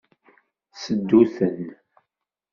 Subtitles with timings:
[0.81, 1.61] Seddu-ten.